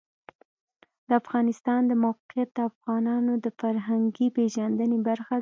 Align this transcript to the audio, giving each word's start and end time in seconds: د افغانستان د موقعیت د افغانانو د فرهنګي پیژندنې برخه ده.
د 1.07 1.09
افغانستان 1.21 1.81
د 1.87 1.91
موقعیت 2.05 2.49
د 2.53 2.59
افغانانو 2.71 3.33
د 3.43 3.47
فرهنګي 3.59 4.27
پیژندنې 4.37 4.97
برخه 5.07 5.33
ده. 5.37 5.39